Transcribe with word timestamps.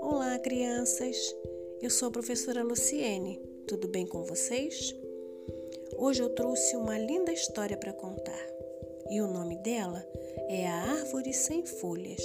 Olá, 0.00 0.38
crianças. 0.38 1.16
Eu 1.82 1.90
sou 1.90 2.08
a 2.08 2.12
professora 2.12 2.62
Luciene. 2.62 3.42
Tudo 3.66 3.88
bem 3.88 4.06
com 4.06 4.22
vocês? 4.22 4.94
Hoje 5.96 6.22
eu 6.22 6.30
trouxe 6.30 6.76
uma 6.76 6.96
linda 6.96 7.32
história 7.32 7.76
para 7.76 7.92
contar. 7.92 8.46
E 9.10 9.20
o 9.20 9.26
nome 9.26 9.56
dela 9.56 10.06
é 10.48 10.68
A 10.68 10.92
Árvore 10.92 11.32
Sem 11.32 11.66
Folhas. 11.66 12.22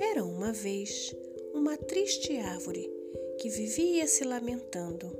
Era 0.00 0.24
uma 0.24 0.52
vez 0.52 1.14
uma 1.54 1.76
triste 1.76 2.36
árvore 2.36 2.90
que 3.38 3.48
vivia 3.48 4.08
se 4.08 4.24
lamentando. 4.24 5.16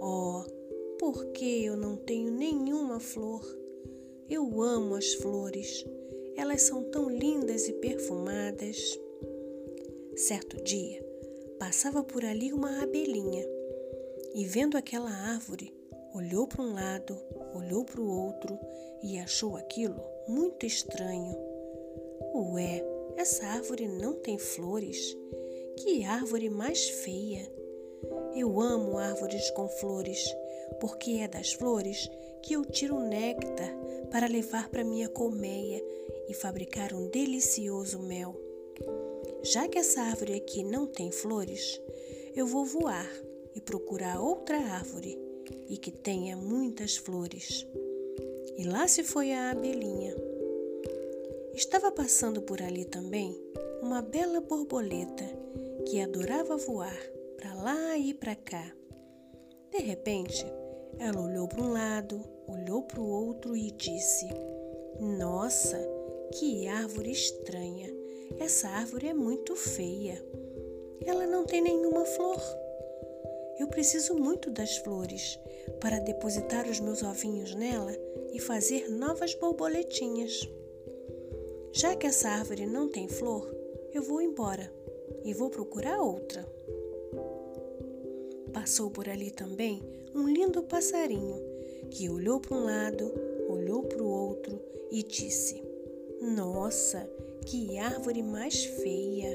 Oh, 0.00 0.42
por 0.98 1.26
que 1.26 1.64
eu 1.64 1.76
não 1.76 1.96
tenho 1.96 2.32
nenhuma 2.32 2.98
flor? 2.98 3.59
Eu 4.30 4.62
amo 4.62 4.94
as 4.94 5.12
flores, 5.14 5.84
elas 6.36 6.62
são 6.62 6.84
tão 6.84 7.10
lindas 7.10 7.68
e 7.68 7.72
perfumadas. 7.72 8.98
Certo 10.14 10.62
dia, 10.62 11.04
passava 11.58 12.04
por 12.04 12.24
ali 12.24 12.52
uma 12.52 12.80
abelhinha 12.80 13.44
e, 14.32 14.44
vendo 14.44 14.76
aquela 14.76 15.10
árvore, 15.10 15.74
olhou 16.14 16.46
para 16.46 16.62
um 16.62 16.72
lado, 16.72 17.18
olhou 17.54 17.84
para 17.84 18.00
o 18.00 18.08
outro 18.08 18.56
e 19.02 19.18
achou 19.18 19.56
aquilo 19.56 20.00
muito 20.28 20.64
estranho. 20.64 21.36
Ué, 22.32 22.84
essa 23.16 23.44
árvore 23.46 23.88
não 23.88 24.14
tem 24.14 24.38
flores. 24.38 25.16
Que 25.76 26.04
árvore 26.04 26.48
mais 26.48 26.88
feia! 26.88 27.50
Eu 28.34 28.60
amo 28.60 28.96
árvores 28.96 29.50
com 29.50 29.68
flores, 29.68 30.24
porque 30.78 31.12
é 31.22 31.28
das 31.28 31.52
flores 31.52 32.08
que 32.42 32.54
eu 32.54 32.64
tiro 32.64 32.96
o 32.96 33.08
néctar 33.08 33.74
para 34.10 34.26
levar 34.26 34.68
para 34.68 34.84
minha 34.84 35.08
colmeia 35.08 35.82
e 36.28 36.34
fabricar 36.34 36.92
um 36.92 37.08
delicioso 37.08 37.98
mel. 37.98 38.38
Já 39.42 39.66
que 39.68 39.78
essa 39.78 40.02
árvore 40.02 40.34
aqui 40.34 40.62
não 40.62 40.86
tem 40.86 41.10
flores, 41.10 41.80
eu 42.34 42.46
vou 42.46 42.64
voar 42.64 43.08
e 43.54 43.60
procurar 43.60 44.20
outra 44.20 44.56
árvore 44.56 45.18
e 45.68 45.76
que 45.76 45.90
tenha 45.90 46.36
muitas 46.36 46.96
flores. 46.96 47.66
E 48.56 48.64
lá 48.64 48.86
se 48.86 49.02
foi 49.02 49.32
a 49.32 49.50
abelhinha. 49.50 50.14
Estava 51.54 51.90
passando 51.90 52.42
por 52.42 52.60
ali 52.62 52.84
também 52.84 53.36
uma 53.82 54.02
bela 54.02 54.40
borboleta 54.40 55.24
que 55.86 56.00
adorava 56.00 56.56
voar 56.56 56.96
para 57.36 57.54
lá 57.54 57.96
e 57.96 58.12
para 58.12 58.34
cá. 58.36 58.72
De 59.70 59.78
repente, 59.78 60.44
ela 61.00 61.18
olhou 61.18 61.48
para 61.48 61.62
um 61.62 61.72
lado, 61.72 62.22
olhou 62.46 62.82
para 62.82 63.00
o 63.00 63.08
outro 63.08 63.56
e 63.56 63.70
disse: 63.70 64.28
Nossa, 65.00 65.80
que 66.34 66.68
árvore 66.68 67.10
estranha! 67.10 67.90
Essa 68.38 68.68
árvore 68.68 69.08
é 69.08 69.14
muito 69.14 69.56
feia. 69.56 70.22
Ela 71.04 71.26
não 71.26 71.44
tem 71.44 71.62
nenhuma 71.62 72.04
flor. 72.04 72.40
Eu 73.58 73.66
preciso 73.68 74.14
muito 74.14 74.50
das 74.50 74.76
flores 74.76 75.38
para 75.80 75.98
depositar 75.98 76.68
os 76.68 76.78
meus 76.80 77.02
ovinhos 77.02 77.54
nela 77.54 77.92
e 78.32 78.38
fazer 78.38 78.90
novas 78.90 79.34
borboletinhas. 79.34 80.48
Já 81.72 81.96
que 81.96 82.06
essa 82.06 82.28
árvore 82.28 82.66
não 82.66 82.88
tem 82.88 83.08
flor, 83.08 83.50
eu 83.92 84.02
vou 84.02 84.20
embora 84.20 84.70
e 85.24 85.32
vou 85.32 85.48
procurar 85.48 86.00
outra. 86.00 86.46
Passou 88.60 88.90
por 88.90 89.08
ali 89.08 89.30
também 89.30 89.82
um 90.14 90.28
lindo 90.28 90.62
passarinho 90.62 91.34
que 91.90 92.10
olhou 92.10 92.38
para 92.38 92.54
um 92.54 92.62
lado, 92.62 93.10
olhou 93.48 93.84
para 93.84 94.02
o 94.02 94.06
outro 94.06 94.60
e 94.90 95.02
disse: 95.02 95.64
Nossa, 96.20 97.10
que 97.46 97.78
árvore 97.78 98.22
mais 98.22 98.62
feia! 98.62 99.34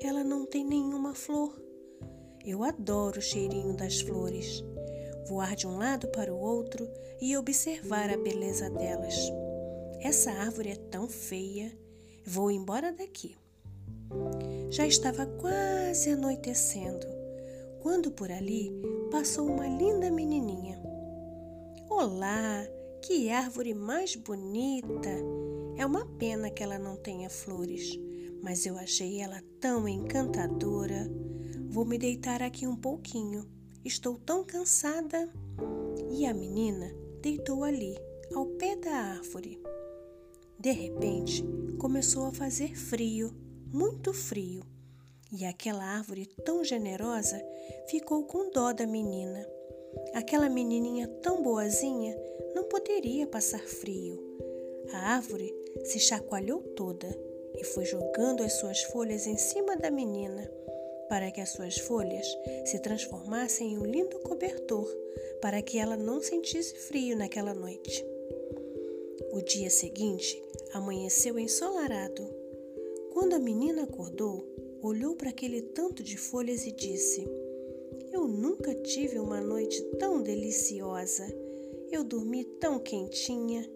Ela 0.00 0.24
não 0.24 0.46
tem 0.46 0.64
nenhuma 0.64 1.14
flor. 1.14 1.54
Eu 2.42 2.64
adoro 2.64 3.18
o 3.18 3.22
cheirinho 3.22 3.76
das 3.76 4.00
flores. 4.00 4.64
Voar 5.28 5.54
de 5.54 5.66
um 5.66 5.76
lado 5.76 6.08
para 6.08 6.32
o 6.32 6.40
outro 6.40 6.88
e 7.20 7.36
observar 7.36 8.08
a 8.08 8.16
beleza 8.16 8.70
delas. 8.70 9.14
Essa 10.00 10.30
árvore 10.30 10.70
é 10.70 10.76
tão 10.76 11.06
feia. 11.06 11.70
Vou 12.24 12.50
embora 12.50 12.90
daqui. 12.90 13.36
Já 14.70 14.86
estava 14.86 15.26
quase 15.26 16.08
anoitecendo 16.08 17.21
quando 17.82 18.12
por 18.12 18.30
ali 18.30 18.72
passou 19.10 19.44
uma 19.44 19.66
linda 19.66 20.08
menininha. 20.08 20.80
Olá, 21.90 22.64
que 23.02 23.28
árvore 23.28 23.74
mais 23.74 24.14
bonita! 24.14 25.10
É 25.76 25.84
uma 25.84 26.06
pena 26.06 26.48
que 26.48 26.62
ela 26.62 26.78
não 26.78 26.94
tenha 26.94 27.28
flores, 27.28 27.98
mas 28.40 28.64
eu 28.66 28.78
achei 28.78 29.20
ela 29.20 29.42
tão 29.60 29.88
encantadora. 29.88 31.10
Vou 31.68 31.84
me 31.84 31.98
deitar 31.98 32.40
aqui 32.40 32.68
um 32.68 32.76
pouquinho. 32.76 33.48
Estou 33.84 34.16
tão 34.16 34.44
cansada. 34.44 35.28
E 36.08 36.24
a 36.24 36.32
menina 36.32 36.94
deitou 37.20 37.64
ali, 37.64 37.96
ao 38.32 38.46
pé 38.46 38.76
da 38.76 38.92
árvore. 38.92 39.60
De 40.56 40.70
repente, 40.70 41.44
começou 41.78 42.26
a 42.26 42.32
fazer 42.32 42.76
frio, 42.76 43.34
muito 43.72 44.12
frio. 44.12 44.62
E 45.34 45.46
aquela 45.46 45.82
árvore 45.82 46.26
tão 46.44 46.62
generosa 46.62 47.42
ficou 47.88 48.24
com 48.24 48.50
dó 48.50 48.72
da 48.74 48.86
menina. 48.86 49.48
Aquela 50.12 50.48
menininha 50.48 51.08
tão 51.22 51.42
boazinha 51.42 52.14
não 52.54 52.64
poderia 52.64 53.26
passar 53.26 53.62
frio. 53.62 54.20
A 54.92 55.14
árvore 55.14 55.54
se 55.84 55.98
chacoalhou 55.98 56.60
toda 56.76 57.08
e 57.56 57.64
foi 57.64 57.86
jogando 57.86 58.42
as 58.42 58.52
suas 58.54 58.82
folhas 58.82 59.26
em 59.26 59.38
cima 59.38 59.74
da 59.74 59.90
menina, 59.90 60.50
para 61.08 61.30
que 61.30 61.40
as 61.40 61.48
suas 61.48 61.78
folhas 61.78 62.26
se 62.66 62.78
transformassem 62.80 63.72
em 63.72 63.78
um 63.78 63.86
lindo 63.86 64.18
cobertor, 64.20 64.86
para 65.40 65.62
que 65.62 65.78
ela 65.78 65.96
não 65.96 66.20
sentisse 66.20 66.74
frio 66.74 67.16
naquela 67.16 67.54
noite. 67.54 68.04
O 69.32 69.40
dia 69.40 69.70
seguinte 69.70 70.42
amanheceu 70.74 71.38
ensolarado. 71.38 72.22
Quando 73.12 73.34
a 73.34 73.38
menina 73.38 73.84
acordou, 73.84 74.44
olhou 74.82 75.14
para 75.14 75.30
aquele 75.30 75.62
tanto 75.62 76.02
de 76.02 76.16
folhas 76.16 76.66
e 76.66 76.72
disse: 76.72 77.24
Eu 78.12 78.26
nunca 78.26 78.74
tive 78.74 79.18
uma 79.18 79.40
noite 79.40 79.80
tão 79.98 80.22
deliciosa. 80.22 81.24
Eu 81.90 82.02
dormi 82.02 82.44
tão 82.44 82.78
quentinha. 82.78 83.68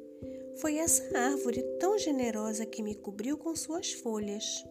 Foi 0.56 0.76
essa 0.76 1.16
árvore 1.16 1.62
tão 1.78 1.98
generosa 1.98 2.66
que 2.66 2.82
me 2.82 2.94
cobriu 2.94 3.38
com 3.38 3.54
suas 3.54 3.92
folhas. 3.92 4.64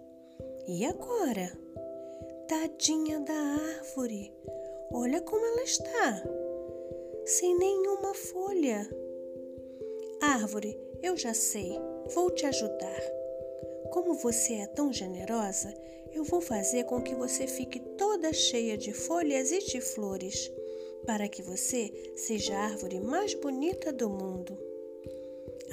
E 0.68 0.84
agora? 0.85 1.57
Tadinha 2.47 3.19
da 3.22 3.34
árvore! 3.34 4.34
Olha 4.91 5.22
como 5.22 5.45
ela 5.45 5.63
está! 5.63 6.24
Sem 7.24 7.57
nenhuma 7.57 8.13
folha. 8.13 8.88
Árvore, 10.22 10.78
eu 11.01 11.16
já 11.16 11.34
sei, 11.34 11.79
vou 12.13 12.31
te 12.31 12.45
ajudar. 12.45 13.01
Como 13.91 14.16
você 14.16 14.56
é 14.56 14.68
tão 14.68 14.91
generosa, 14.91 15.74
eu 16.15 16.23
vou 16.23 16.39
fazer 16.39 16.85
com 16.85 17.01
que 17.01 17.13
você 17.13 17.45
fique 17.45 17.77
toda 17.97 18.31
cheia 18.31 18.77
de 18.77 18.93
folhas 18.93 19.51
e 19.51 19.59
de 19.59 19.81
flores, 19.81 20.49
para 21.05 21.27
que 21.27 21.41
você 21.41 21.91
seja 22.15 22.55
a 22.55 22.63
árvore 22.63 23.01
mais 23.01 23.33
bonita 23.33 23.91
do 23.91 24.09
mundo. 24.09 24.57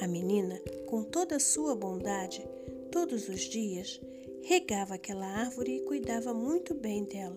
A 0.00 0.08
menina, 0.08 0.60
com 0.86 1.04
toda 1.04 1.36
a 1.36 1.40
sua 1.40 1.76
bondade, 1.76 2.44
todos 2.90 3.28
os 3.28 3.42
dias, 3.42 4.00
regava 4.42 4.94
aquela 4.94 5.26
árvore 5.26 5.76
e 5.76 5.84
cuidava 5.84 6.34
muito 6.34 6.74
bem 6.74 7.04
dela. 7.04 7.36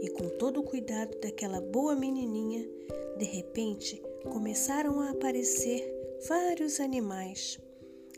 E 0.00 0.08
com 0.10 0.28
todo 0.38 0.60
o 0.60 0.64
cuidado 0.64 1.18
daquela 1.20 1.60
boa 1.60 1.96
menininha, 1.96 2.64
de 3.18 3.24
repente 3.24 4.00
começaram 4.30 5.00
a 5.00 5.10
aparecer 5.10 5.92
vários 6.28 6.78
animais. 6.78 7.58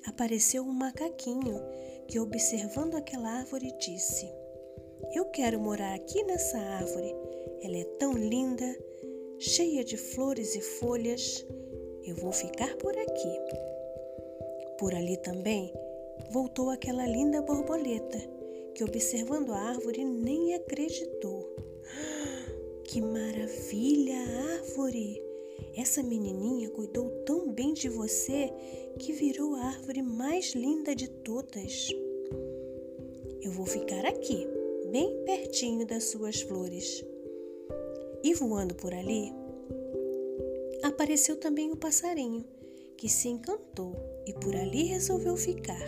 Apareceu 0.04 0.62
um 0.62 0.72
macaquinho 0.72 1.58
que, 2.12 2.20
observando 2.20 2.94
aquela 2.94 3.38
árvore, 3.38 3.72
disse: 3.78 4.30
Eu 5.14 5.24
quero 5.30 5.58
morar 5.58 5.94
aqui 5.94 6.22
nessa 6.24 6.58
árvore. 6.58 7.16
Ela 7.62 7.78
é 7.78 7.84
tão 7.98 8.12
linda, 8.12 8.66
cheia 9.38 9.82
de 9.82 9.96
flores 9.96 10.54
e 10.54 10.60
folhas. 10.60 11.42
Eu 12.04 12.14
vou 12.16 12.30
ficar 12.30 12.76
por 12.76 12.94
aqui. 12.98 13.38
Por 14.78 14.94
ali 14.94 15.16
também 15.22 15.72
voltou 16.30 16.68
aquela 16.68 17.06
linda 17.06 17.40
borboleta, 17.40 18.18
que, 18.74 18.84
observando 18.84 19.50
a 19.50 19.58
árvore, 19.58 20.04
nem 20.04 20.54
acreditou. 20.54 21.48
Que 22.84 23.00
maravilha, 23.00 24.18
árvore! 24.58 25.18
Essa 25.74 26.02
menininha 26.02 26.68
cuidou 26.68 27.08
tão 27.24 27.50
bem 27.50 27.72
de 27.72 27.88
você 27.88 28.52
que 28.98 29.12
virou 29.12 29.54
a 29.54 29.62
árvore 29.68 30.02
mais 30.02 30.54
linda 30.54 30.94
de 30.94 31.08
todas. 31.08 31.88
Eu 33.42 33.50
vou 33.50 33.66
ficar 33.66 34.06
aqui, 34.06 34.46
bem 34.92 35.24
pertinho 35.24 35.84
das 35.84 36.04
suas 36.04 36.40
flores. 36.42 37.04
E 38.22 38.32
voando 38.34 38.72
por 38.76 38.94
ali, 38.94 39.32
apareceu 40.84 41.36
também 41.36 41.72
o 41.72 41.76
passarinho, 41.76 42.44
que 42.96 43.08
se 43.08 43.28
encantou 43.28 43.96
e 44.24 44.32
por 44.32 44.54
ali 44.54 44.84
resolveu 44.84 45.36
ficar. 45.36 45.82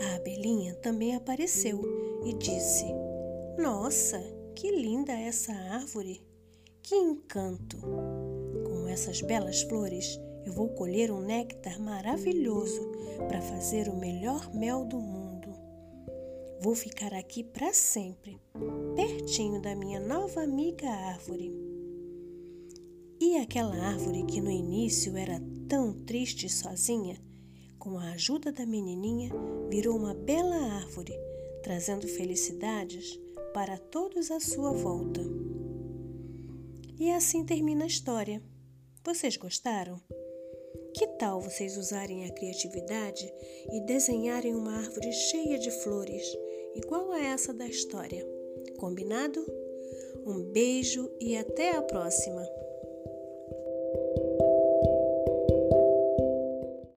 A 0.00 0.16
abelhinha 0.16 0.74
também 0.82 1.14
apareceu 1.14 1.80
e 2.24 2.32
disse: 2.32 2.86
Nossa, 3.56 4.20
que 4.56 4.68
linda 4.68 5.12
essa 5.12 5.52
árvore! 5.52 6.20
Que 6.82 6.96
encanto! 6.96 7.76
Com 8.64 8.88
essas 8.88 9.20
belas 9.20 9.62
flores, 9.62 10.18
eu 10.44 10.52
vou 10.52 10.70
colher 10.70 11.12
um 11.12 11.20
néctar 11.20 11.80
maravilhoso 11.80 12.90
para 13.28 13.40
fazer 13.40 13.88
o 13.88 13.94
melhor 13.94 14.52
mel 14.52 14.84
do 14.84 14.98
mundo. 14.98 15.39
Vou 16.62 16.74
ficar 16.74 17.14
aqui 17.14 17.42
para 17.42 17.72
sempre, 17.72 18.38
pertinho 18.94 19.62
da 19.62 19.74
minha 19.74 19.98
nova 19.98 20.42
amiga 20.42 20.90
árvore. 20.90 21.50
E 23.18 23.38
aquela 23.38 23.74
árvore 23.76 24.24
que 24.24 24.42
no 24.42 24.50
início 24.50 25.16
era 25.16 25.40
tão 25.66 25.94
triste 26.04 26.44
e 26.44 26.50
sozinha, 26.50 27.18
com 27.78 27.98
a 27.98 28.10
ajuda 28.10 28.52
da 28.52 28.66
menininha, 28.66 29.32
virou 29.70 29.96
uma 29.96 30.12
bela 30.12 30.54
árvore, 30.74 31.14
trazendo 31.62 32.06
felicidades 32.06 33.18
para 33.54 33.78
todos 33.78 34.30
à 34.30 34.38
sua 34.38 34.70
volta. 34.70 35.22
E 36.98 37.10
assim 37.10 37.42
termina 37.42 37.84
a 37.84 37.88
história. 37.88 38.42
Vocês 39.02 39.34
gostaram? 39.38 39.98
Que 40.94 41.06
tal 41.06 41.40
vocês 41.40 41.78
usarem 41.78 42.26
a 42.26 42.32
criatividade 42.34 43.32
e 43.72 43.80
desenharem 43.86 44.54
uma 44.54 44.76
árvore 44.76 45.10
cheia 45.10 45.58
de 45.58 45.70
flores, 45.70 46.22
igual 46.74 47.12
a 47.12 47.20
essa 47.20 47.52
da 47.52 47.66
história? 47.66 48.26
Combinado? 48.78 49.44
Um 50.26 50.42
beijo 50.42 51.10
e 51.20 51.36
até 51.36 51.76
a 51.76 51.82
próxima! 51.82 52.42